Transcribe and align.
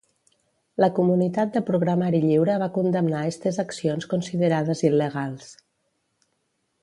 La 0.83 0.87
comunitat 0.99 1.51
de 1.57 1.61
programari 1.67 2.21
lliure 2.23 2.55
va 2.63 2.69
condemnar 2.79 3.21
estes 3.33 3.61
accions 3.65 4.09
considerades 4.15 4.83
il·legals. 4.91 5.53